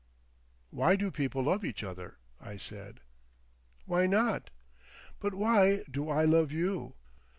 [0.71, 3.01] "Why do people love each other?" I said.
[3.85, 4.49] "Why not?"
[5.19, 6.95] "But why do I love you?